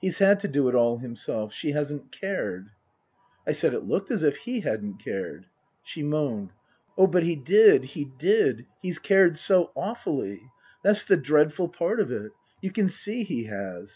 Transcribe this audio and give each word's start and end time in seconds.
He's 0.00 0.18
had 0.18 0.38
to 0.38 0.46
do 0.46 0.68
it 0.68 0.76
all 0.76 0.98
himself. 0.98 1.52
She 1.52 1.72
hasn't 1.72 2.12
cared" 2.12 2.68
I 3.44 3.50
said 3.50 3.74
it 3.74 3.82
looked 3.82 4.08
as 4.12 4.22
if 4.22 4.36
he 4.36 4.60
hadn't 4.60 5.00
cared. 5.02 5.46
She 5.82 6.00
moaned," 6.00 6.52
Oh, 6.96 7.08
but 7.08 7.24
he 7.24 7.34
did 7.34 7.82
he 7.86 8.04
did. 8.04 8.66
He's 8.80 9.00
cared 9.00 9.36
so 9.36 9.72
awfully. 9.74 10.40
That's 10.84 11.02
the 11.02 11.16
dreadful 11.16 11.70
part 11.70 11.98
of 11.98 12.12
it. 12.12 12.30
You 12.62 12.70
can 12.70 12.88
see 12.88 13.24
he 13.24 13.46
has. 13.46 13.90